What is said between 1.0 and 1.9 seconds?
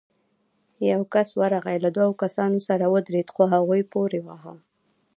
کس ورغی، له